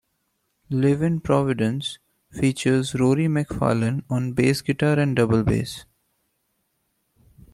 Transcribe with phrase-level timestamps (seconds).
[0.71, 1.99] "Live in Providence"
[2.31, 5.85] features Rory MacFarlane on bass guitar and double bass.